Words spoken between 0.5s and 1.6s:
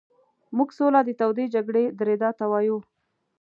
موږ سوله د تودې